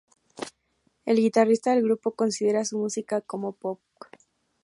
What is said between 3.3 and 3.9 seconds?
Pop.